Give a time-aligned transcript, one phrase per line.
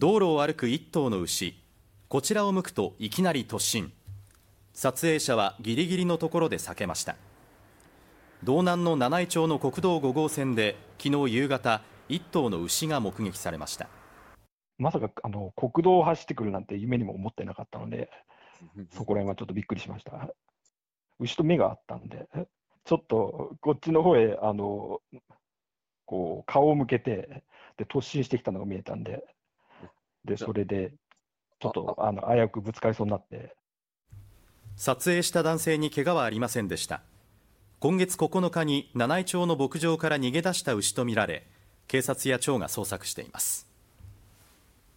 [0.00, 1.60] 道路を歩く一頭の牛。
[2.06, 3.92] こちらを向くといきなり突進。
[4.72, 7.16] 撮影者はギリギリのところで避けました。
[8.44, 13.88] 道南の七飯町の国道5号線で昨日夕方一頭の牛が目撃されました。
[14.78, 18.08] まさかあの国道を走ってくるなんて夢にも思ってなかったので
[18.92, 20.32] そこら辺はちょっとびっくりしました。
[21.18, 22.28] 牛と目があったんで
[22.84, 25.00] ちょっとこっちの方へあの
[26.06, 27.42] こう顔を向けて
[27.76, 29.24] で突進してきたのが見えたんで
[30.24, 30.92] でそれで
[31.60, 33.54] ちょっとあの危うくぶつかりそうになって。
[34.76, 37.02] 撮影した男性に怪我はありませんでした。
[37.80, 41.46] 今月9日に七飯町の牧場から逃げ出した牛とみられ
[41.86, 43.67] 警察や町が捜索しています